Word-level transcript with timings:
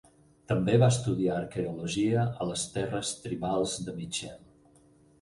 També 0.51 0.77
va 0.83 0.87
estudiar 0.93 1.35
arqueologia 1.35 2.25
a 2.25 2.49
les 2.55 2.65
terres 2.79 3.15
tribals 3.29 3.79
de 3.91 3.99
Michelle. 4.03 4.85